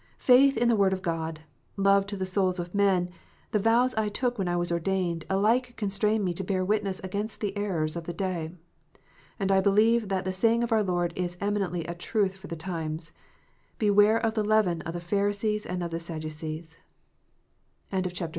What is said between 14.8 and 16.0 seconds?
of the Pharisees and of the